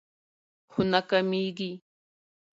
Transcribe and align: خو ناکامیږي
خو 0.71 0.79
ناکامیږي 0.91 1.71